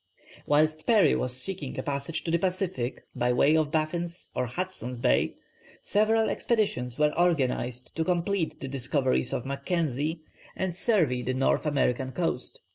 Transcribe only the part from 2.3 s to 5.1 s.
the Pacific, by way of Baffin's or Hudson's